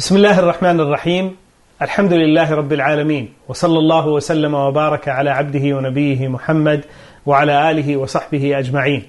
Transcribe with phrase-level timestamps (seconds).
[0.00, 1.36] بسم الله الرحمن الرحيم
[1.82, 6.84] الحمد لله رب العالمين وصلى الله وسلم وبارك على عبده ونبيه محمد
[7.26, 9.02] وعلى آله وصحبه أجمعين.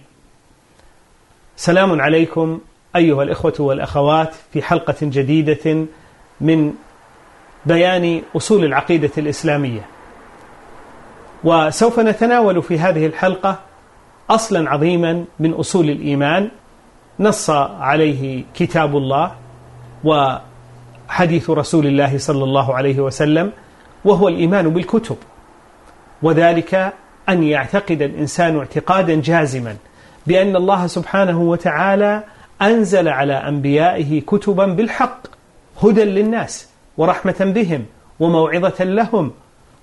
[1.55, 2.59] سلام عليكم
[2.96, 5.85] أيها الإخوة والأخوات في حلقة جديدة
[6.41, 6.74] من
[7.65, 9.85] بيان أصول العقيدة الإسلامية.
[11.44, 13.60] وسوف نتناول في هذه الحلقة
[14.29, 16.52] أصلا عظيما من أصول الإيمان
[17.20, 17.49] نص
[17.80, 19.31] عليه كتاب الله
[20.03, 20.35] و
[21.12, 23.52] حديث رسول الله صلى الله عليه وسلم
[24.05, 25.17] وهو الإيمان بالكتب
[26.21, 26.93] وذلك
[27.29, 29.75] أن يعتقد الإنسان اعتقادا جازما
[30.27, 32.23] بأن الله سبحانه وتعالى
[32.61, 35.27] أنزل على أنبيائه كتبا بالحق
[35.83, 37.85] هدى للناس ورحمة بهم
[38.19, 39.31] وموعظة لهم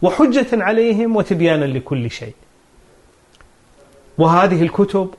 [0.03, 2.35] وحجة عليهم وتبيانا لكل شيء.
[4.19, 5.15] وهذه الكتب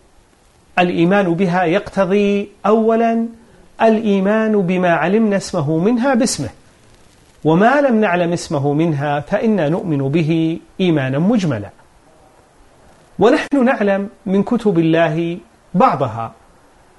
[0.79, 3.25] الإيمان بها يقتضي اولا
[3.81, 6.49] الإيمان بما علمنا اسمه منها باسمه.
[7.43, 11.69] وما لم نعلم اسمه منها فإنا نؤمن به إيمانا مجملا.
[13.19, 15.37] ونحن نعلم من كتب الله
[15.73, 16.33] بعضها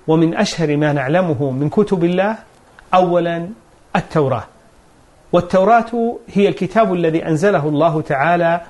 [0.09, 2.37] ومن أشهر ما نعلمه من كتب الله
[2.95, 3.49] أولا
[3.97, 4.45] التوراة.
[5.33, 8.61] والتوراة هي الكتاب الذي أنزله الله تعالى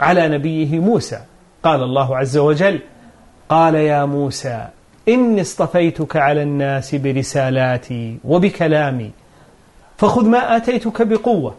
[0.00, 1.20] على نبيه موسى.
[1.62, 2.80] قال الله عز وجل
[3.48, 4.68] قال يا موسى
[5.08, 9.10] إني اصطفيتك على الناس برسالاتي وبكلامي.
[9.96, 11.54] فخذ ما آتيتك بقوة.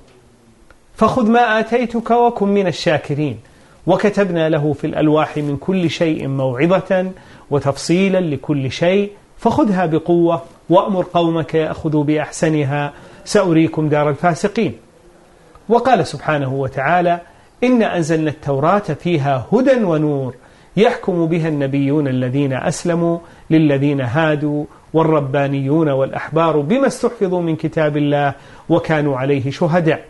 [0.95, 3.39] فخذ ما آتيتك وكن من الشاكرين.
[3.87, 7.11] وكتبنا له في الألواح من كل شيء موعظة
[7.51, 9.11] وتفصيلا لكل شيء.
[9.37, 12.93] فخذها بقوة وأمر قومك يأخذوا بأحسنها.
[13.25, 14.73] سأريكم دار الفاسقين.
[15.69, 17.19] وقال سبحانه وتعالى
[17.63, 20.35] إن أنزلنا التوراة فيها هدى ونور.
[20.77, 28.33] يحكم بها النبيون الذين أسلموا للذين هادوا والربانيون والأحبار بما استحفظوا من كتاب الله
[28.69, 30.05] وكانوا عليه شهداء.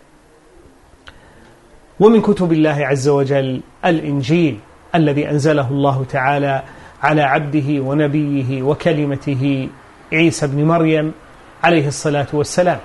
[2.00, 4.60] ومن كتب الله عز وجل الإنجيل
[4.96, 6.64] الذي أنزله الله تعالى
[7.04, 9.70] على عبده ونبيه وكلمته
[10.14, 11.12] عيسى بن مريم
[11.64, 12.80] عليه الصلاة والسلام.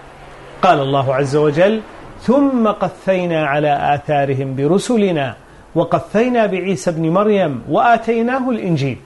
[0.62, 1.80] قال الله عز وجل
[2.20, 5.36] ثم قثينا على آثارهم برسلنا
[5.74, 8.96] وقفينا بعيسى ابن مريم وآتيناه الإنجيل.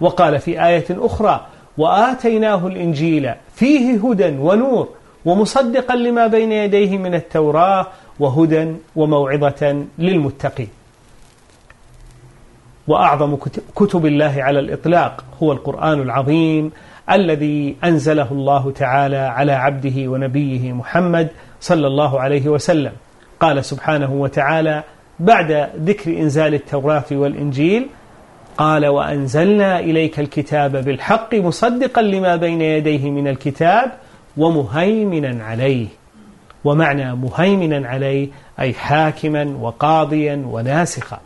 [0.00, 1.46] وقال في آية أخرى
[1.78, 4.88] وآتيناه الإنجيل فيه هدى ونور
[5.24, 7.86] ومصدقا لما بين يديه من التوراة
[8.20, 10.68] وهدى وموعظة للمتقين.
[12.88, 13.36] وأعظم
[13.74, 16.70] كتب الله على الإطلاق هو القرآن العظيم
[17.10, 21.28] الذي أنزله الله تعالى على عبده ونبيه محمد
[21.60, 22.92] صلى الله عليه وسلم.
[23.40, 24.82] قال سبحانه وتعالى
[25.20, 27.88] بعد ذكر إنزال التوراة والإنجيل
[28.58, 33.92] قال وأنزلنا إليك الكتاب بالحق مصدقا لما بين يديه من الكتاب
[34.36, 35.86] ومهيمنا عليه.
[36.64, 38.28] ومعنى مهيمنا عليه
[38.60, 41.20] أي حاكما وقاضيا وناسخا.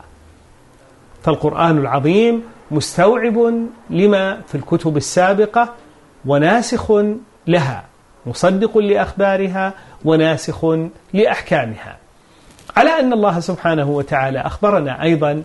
[1.23, 3.53] فالقرآن العظيم مستوعب
[3.91, 5.75] لما في الكتب السابقة
[6.27, 6.93] وناسخ
[7.47, 7.85] لها
[8.27, 9.73] مصدق لأخبارها
[10.05, 10.65] وناسخ
[11.13, 11.97] لأحكامها.
[12.77, 15.43] على أن الله سبحانه وتعالى أخبرنا أيضا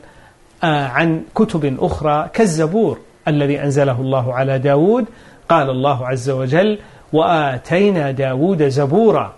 [0.63, 5.05] آه، عن كتب أخرى كالزبور الذي أنزله الله على داود.
[5.49, 6.79] قال الله عز وجل
[7.13, 9.33] وآتينا داود زبورا.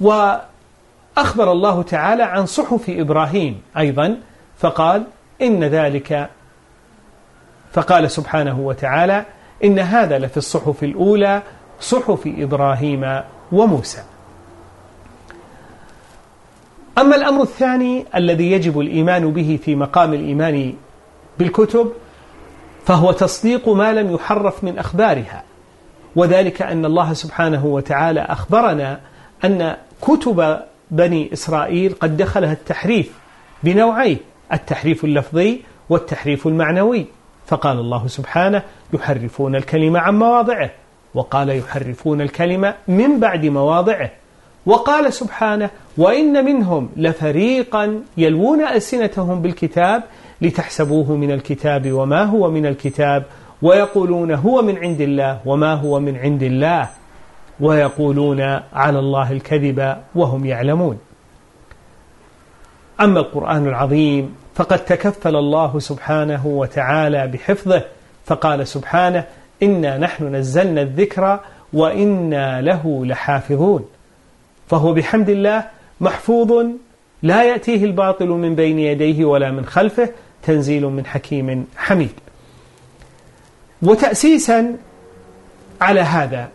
[0.00, 4.16] وأخبر الله تعالى عن صحف إبراهيم أيضا
[4.58, 5.04] فقال
[5.42, 6.28] إن ذلك
[7.72, 9.24] فقال سبحانه وتعالى
[9.64, 11.42] إن هذا لفي الصحف الأولى
[11.80, 14.02] صحف إبراهيم وموسى.
[16.98, 20.74] أما الأمر الثاني الذي يجب الإيمان به في مقام الإيمان
[21.38, 21.92] بالكتب
[22.84, 25.44] فهو تصديق ما لم يحرف من أخبارها
[26.16, 29.00] وذلك أن الله سبحانه وتعالى أخبرنا
[29.44, 30.58] أن كتب
[30.90, 33.12] بني إسرائيل قد دخلها التحريف
[33.62, 34.18] بنوعين
[34.52, 35.60] التحريف اللفظي
[35.90, 37.06] والتحريف المعنوي.
[37.46, 40.70] فقال الله سبحانه يحرفون الكلمة عن مواضعه
[41.14, 44.10] وقال يحرفون الكلمة من بعد مواضعه
[44.68, 50.02] وقال سبحانه وإن منهم لفريقا يلوون ألسنتهم بالكتاب
[50.40, 53.24] لتحسبوه من الكتاب وما هو من الكتاب
[53.62, 56.88] ويقولون هو من عند الله وما هو من عند الله
[57.60, 58.40] ويقولون
[58.72, 60.98] على الله الكذب وهم يعلمون.
[63.00, 67.82] أما القرآن العظيم فقد تكفل الله سبحانه وتعالى بحفظه
[68.26, 69.24] فقال سبحانه
[69.62, 71.40] إنا نحن نزلنا الذكر
[71.72, 73.84] وإنا له لحافظون.
[74.68, 75.64] فهو بحمد الله
[76.00, 76.66] محفوظ
[77.22, 80.08] لا يأتيه الباطل من بين يديه ولا من خلفه
[80.42, 82.12] تنزيل من حكيم حميد.
[83.82, 84.76] وتأسيسا
[85.80, 86.48] على هذا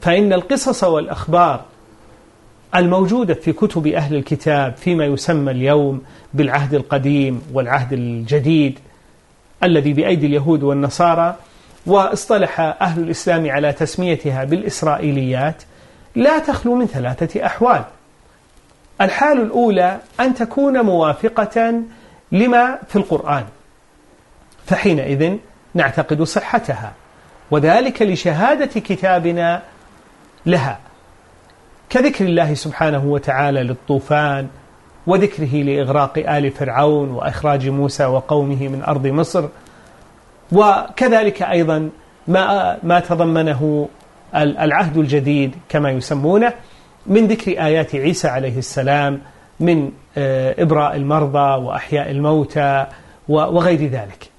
[0.00, 1.60] فإن القصص والأخبار
[2.74, 6.02] الموجودة في كتب أهل الكتاب فيما يسمى اليوم
[6.34, 8.78] بالعهد القديم والعهد الجديد
[9.64, 11.36] الذي بأيدي اليهود والنصارى
[11.86, 15.62] واصطلح أهل الإسلام على تسميتها بالإسرائيليات
[16.14, 17.84] لا تخلو من ثلاثة أحوال.
[19.00, 21.82] الحال الأولى أن تكون موافقة
[22.32, 23.44] لما في القرآن.
[24.66, 25.36] فحينئذ
[25.74, 26.92] نعتقد صحتها
[27.50, 29.62] وذلك لشهادة كتابنا
[30.46, 30.78] لها.
[31.90, 34.48] كذكر الله سبحانه وتعالى للطوفان
[35.06, 39.48] وذكره لإغراق آل فرعون وإخراج موسى وقومه من أرض مصر
[40.52, 41.90] وكذلك أيضا
[42.28, 43.88] ما ما تضمنه
[44.34, 46.52] العهد الجديد كما يسمونه
[47.06, 49.20] من ذكر آيات عيسى عليه السلام
[49.60, 52.86] من آه، إبراء المرضى وأحياء الموتى
[53.28, 54.30] وغير ذلك.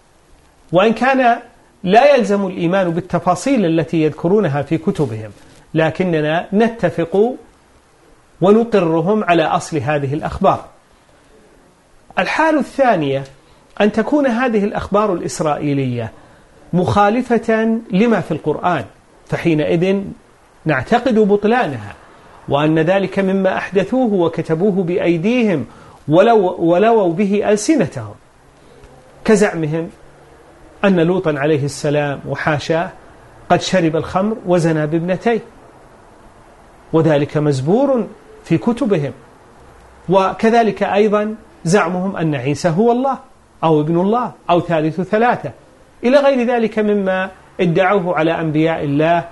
[0.71, 1.39] وإن كان
[1.83, 5.31] لا يلزم الإيمان بالتفاصيل التي يذكرونها في كتبهم
[5.73, 7.35] لكننا نتفق
[8.41, 10.65] ونقرهم على أصل هذه الأخبار.
[12.19, 13.23] الحال الثانية
[13.81, 16.11] أن تكون هذه الأخبار الإسرائيلية
[16.73, 18.85] مخالفة لما في القرآن.
[19.31, 20.01] فحينئذ
[20.65, 21.93] نعتقد بطلانها
[22.49, 25.65] وأن ذلك مما أحدثوه وكتبوه بأيديهم
[26.07, 28.13] ولو ولووا به ألسنتهم.
[29.25, 29.89] كزعمهم
[30.85, 32.89] أن لوطا عليه السلام وحاشاه
[33.49, 35.41] قد شرب الخمر وزنى بابنتيه
[36.93, 38.07] وذلك مزبور
[38.43, 39.11] في كتبهم.
[40.09, 41.35] وكذلك أيضا
[41.65, 43.17] زعمهم أن عيسى هو الله
[43.63, 45.51] أو ابن الله أو ثالث ثلاثة
[46.03, 47.29] إلى غير ذلك مما
[47.61, 49.23] ادعوه على أنبياء الله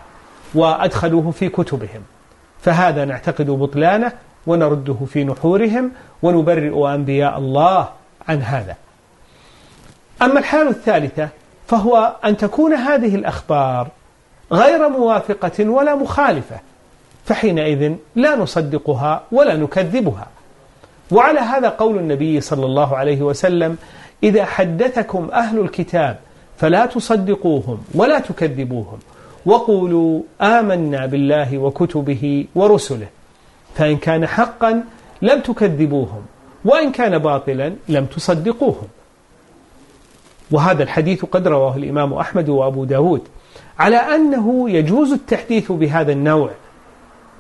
[0.56, 2.02] وأدخلوه في كتبهم.
[2.62, 4.12] فهذا نعتقد بطلانه
[4.48, 5.92] ونرده في نحورهم
[6.22, 7.90] ونبرئ أنبياء الله
[8.28, 8.76] عن هذا.
[10.22, 11.30] أما الحالة الثالثة
[11.68, 13.88] فهو أن تكون هذه الأخبار
[14.52, 16.60] غير موافقة ولا مخالفة
[17.26, 20.28] فحينئذ لا نصدقها ولا نكذبها.
[21.12, 23.78] وعلى هذا قول النبي صلى الله عليه وسلم
[24.24, 26.20] إذا حدثكم أهل الكتاب
[26.60, 29.00] فلا تصدقوهم ولا تكذبوهم
[29.46, 33.08] وقولوا آمنا بالله وكتبه ورسله.
[33.76, 34.84] فإن كان حقا
[35.22, 36.22] لم تكذبوهم
[36.66, 38.88] وإن كان باطلا لم تصدقوهم.
[40.52, 43.22] وهذا الحديث قد رواه الإمام أحمد وأبو داود
[43.80, 46.50] على أنه يجوز التحديث بهذا النوع.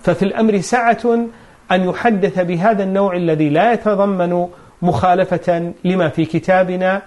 [0.01, 1.19] ففي الأمر سعة
[1.71, 4.47] أن يحدث بهذا النوع الذي لا يتضمن
[4.81, 7.01] مخالفة لما في كتابنا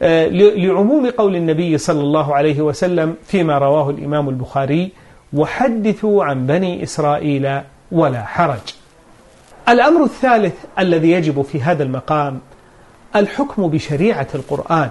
[0.00, 4.90] لعموم قول النبي صلى الله عليه وسلم فيما رواه الإمام البخاري
[5.32, 7.60] وحدثوا عن بني إسرائيل
[7.92, 8.74] ولا حرج.
[9.68, 12.40] الأمر الثالث الذي يجب في هذا المقام
[13.16, 14.90] الحكم بشريعة القرآن.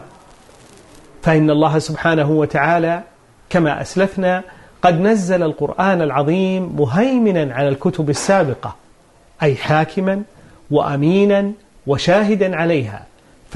[1.21, 3.04] فإن الله سبحانه وتعالى
[3.50, 4.44] كما أسلفنا
[4.81, 8.75] قد نزل القرآن العظيم مهيمنا على الكتب السابقة
[9.44, 10.21] أي حاكما
[10.71, 11.51] وأمينا
[11.88, 13.06] وشاهدا عليها.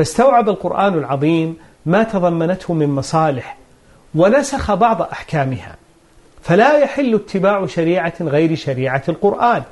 [0.01, 3.57] فاستوعب القرآن العظيم ما تضمنته من مصالح
[4.15, 5.75] ونسخ بعض أحكامها.
[6.42, 9.63] فلا يحل اتباع شريعة غير شريعة القرآن.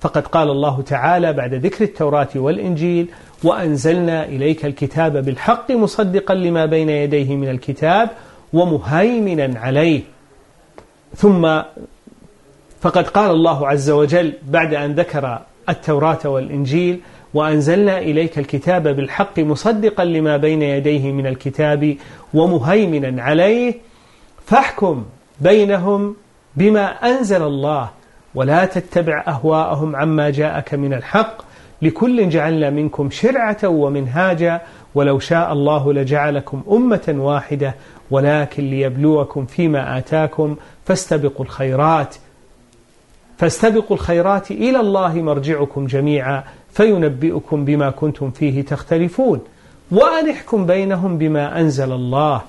[0.00, 3.08] فقد قال الله تعالى بعد ذكر التوراة والإنجيل
[3.44, 8.10] وأنزلنا إليك الكتاب بالحق مصدقا لما بين يديه من الكتاب
[8.52, 10.02] ومهيمنا عليه.
[11.16, 11.60] ثم
[12.80, 17.00] فقد قال الله عز وجل بعد أن ذكر التوراة والإنجيل
[17.36, 21.96] وأنزلنا إليك الكتاب بالحق مصدقا لما بين يديه من الكتاب
[22.34, 23.74] ومهيمنا عليه
[24.46, 25.04] فاحكم
[25.40, 26.16] بينهم
[26.56, 27.90] بما أنزل الله
[28.34, 31.42] ولا تتبع أهواءهم عما جاءك من الحق
[31.82, 34.60] لكل جعلنا منكم شرعة ومنهاجا
[34.94, 37.74] ولو شاء الله لجعلكم أمة واحدة
[38.10, 42.16] ولكن ليبلوكم فيما آتاكم فاستبقوا الخيرات
[43.38, 46.44] فاستبقوا الخيرات إلى الله مرجعكم جميعا
[46.76, 49.40] فينبئكم بما كنتم فيه تختلفون.
[49.90, 52.42] وأن احكم بينهم بما أنزل الله.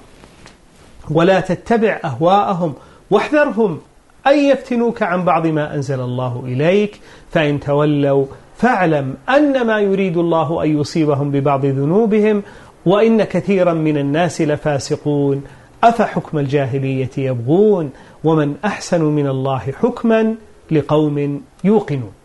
[1.12, 2.74] ولا تتبع أهواءهم.
[3.12, 3.80] واحذرهم
[4.28, 7.00] أن يفتنوك عن بعض ما أنزل الله إليك.
[7.32, 8.26] فإن تولوا
[8.58, 12.44] فاعلم أن ما يريد الله أن يصيبهم ببعض ذنوبهم.
[12.86, 15.44] وإن كثيرا من الناس لفاسقون.
[15.84, 17.92] أفحكم الجاهلية يبغون؟
[18.24, 20.36] ومن أحسن من الله حكما
[20.72, 22.17] لقوم يوقنون.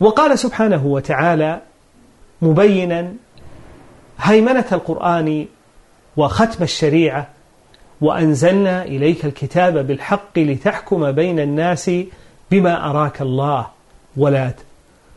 [0.00, 1.60] وقال سبحانه وتعالى
[2.42, 3.12] مبينا
[4.20, 5.46] هيمنة القرآن
[6.16, 7.28] وختم الشريعة
[8.00, 11.90] وأنزلنا إليك الكتاب بالحق لتحكم بين الناس
[12.50, 13.66] بما أراك الله
[14.16, 14.52] ولا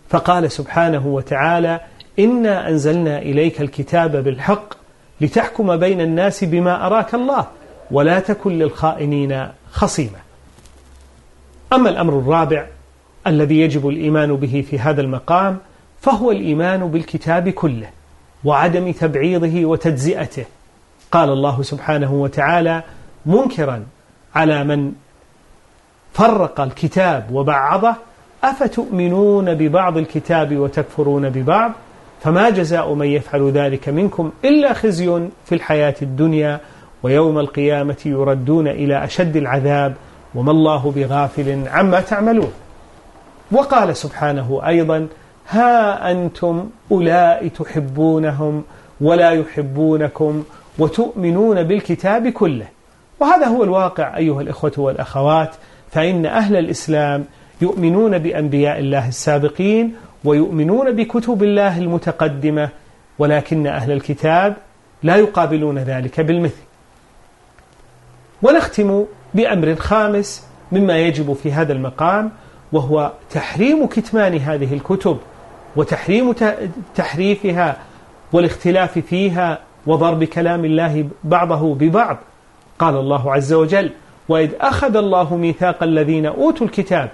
[0.09, 1.79] فقال سبحانه وتعالى
[2.19, 4.73] إنا أنزلنا إليك الكتاب بالحق
[5.21, 7.47] لتحكم بين الناس بما أراك الله
[7.91, 10.19] ولا تكن للخائنين خصيما.
[11.73, 12.67] أما الأمر الرابع
[13.27, 15.57] الذي يجب الإيمان به في هذا المقام
[16.01, 17.89] فهو الإيمان بالكتاب كله
[18.43, 20.45] وعدم تبعيضه وتجزئته.
[21.11, 22.83] قال الله سبحانه وتعالى
[23.25, 23.83] منكرا
[24.35, 24.91] على من
[26.13, 27.95] فرق الكتاب وبعضه
[28.43, 31.71] أفتؤمنون ببعض الكتاب وتكفرون ببعض؟
[32.21, 36.59] فما جزاء من يفعل ذلك منكم إلا خزي في الحياة الدنيا
[37.03, 39.93] ويوم القيامة يردون إلى أشد العذاب
[40.35, 42.51] وما الله بغافل عما تعملون.
[43.51, 45.07] وقال سبحانه أيضا
[45.49, 48.63] ها أنتم أولئك تحبونهم
[49.01, 50.43] ولا يحبونكم
[50.79, 52.67] وتؤمنون بالكتاب كله.
[53.19, 55.55] وهذا هو الواقع أيها الإخوة والأخوات
[55.91, 57.25] فإن أهل الإسلام
[57.61, 62.69] يؤمنون بأنبياء الله السابقين ويؤمنون بكتب الله المتقدمة
[63.19, 64.55] ولكن أهل الكتاب
[65.03, 66.61] لا يقابلون ذلك بالمثل.
[68.41, 72.31] ونختم بأمر خامس مما يجب في هذا المقام
[72.71, 75.17] وهو تحريم كتمان هذه الكتب
[75.75, 76.35] وتحريم
[76.95, 77.77] تحريفها
[78.33, 82.17] والاختلاف فيها وضرب كلام الله بعضه ببعض.
[82.79, 83.89] قال الله عز وجل
[84.29, 87.09] وإذ أخذ الله ميثاق الذين أوتوا الكتاب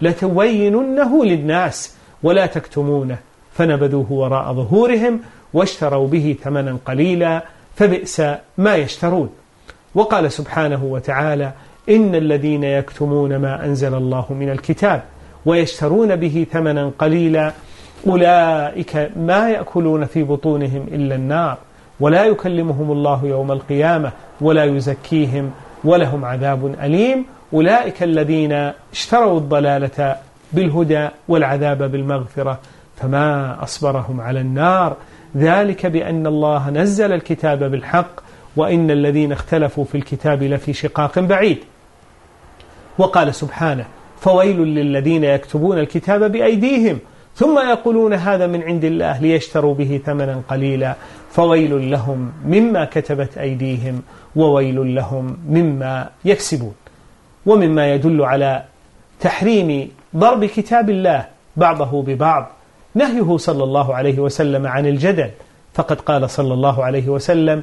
[0.00, 3.18] لتبيننه للناس ولا تكتمونه
[3.52, 5.20] فنبذوه وراء ظهورهم
[5.54, 7.42] واشتروا به ثمنا قليلا
[7.76, 8.22] فبئس
[8.58, 9.30] ما يشترون.
[9.94, 11.52] وقال سبحانه وتعالى
[11.88, 15.02] إن الذين يكتمون ما أنزل الله من الكتاب
[15.46, 17.52] ويشترون به ثمنا قليلا
[18.06, 21.58] أولئك ما يأكلون في بطونهم إلا النار
[22.00, 25.50] ولا يكلمهم الله يوم القيامة ولا يزكيهم
[25.84, 27.24] ولهم عذاب أليم
[27.54, 30.16] أولئك الذين اشتروا الضلالة
[30.52, 32.58] بالهدى والعذاب بالمغفرة
[32.96, 34.96] فما أصبرهم على النار
[35.36, 38.20] ذلك بأن الله نزل الكتاب بالحق
[38.56, 41.58] وإن الذين اختلفوا في الكتاب لفي شقاق بعيد
[42.98, 43.84] وقال سبحانه
[44.20, 46.98] فويل للذين يكتبون الكتاب بأيديهم
[47.34, 50.94] ثم يقولون هذا من عند الله ليشتروا به ثمنا قليلا.
[51.30, 54.02] فويل لهم مما كتبت أيديهم
[54.36, 56.74] وويل لهم مما يكسبون.
[57.46, 58.62] ومما يدل على
[59.20, 62.48] تحريم ضرب كتاب الله بعضه ببعض.
[62.94, 65.30] نهيه صلى الله عليه وسلم عن الجدل.
[65.74, 67.62] فقد قال صلى الله عليه وسلم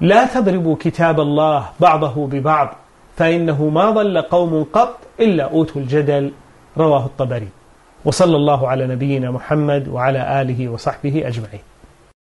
[0.00, 2.76] لا تضربوا كتاب الله بعضه ببعض.
[3.16, 6.32] فإنه ما ضل قوم قط إلا أوتوا الجدل
[6.78, 7.48] رواه الطبري.
[8.04, 11.60] وصلى الله على نبينا محمد وعلى آله وصحبه أجمعين.